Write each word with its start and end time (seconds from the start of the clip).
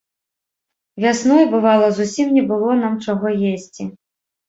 Вясной, 1.05 1.45
бывала, 1.53 1.87
зусім 2.01 2.35
не 2.41 2.47
было 2.51 2.69
нам 2.83 2.99
чаго 3.09 3.39
есці. 3.55 3.83